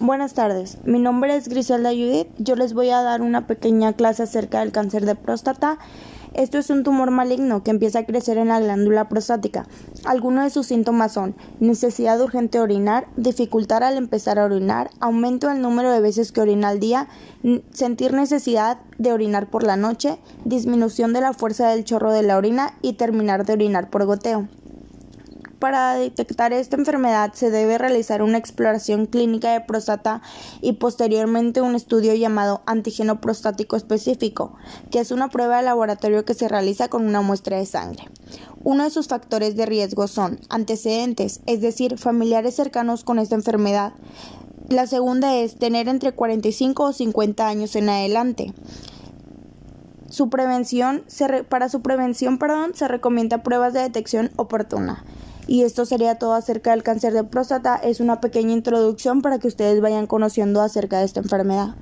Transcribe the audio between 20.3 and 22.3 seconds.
disminución de la fuerza del chorro de